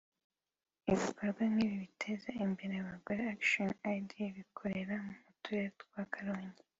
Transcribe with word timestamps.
Ibikorwa 0.91 1.41
nk’ibi 1.51 1.75
biteza 1.83 2.29
imbere 2.45 2.73
abagore 2.83 3.21
Action 3.35 3.69
aid 3.89 4.09
ibikorera 4.29 4.95
mu 5.05 5.13
turere 5.43 5.69
twa 5.81 6.01
Karongi 6.13 6.61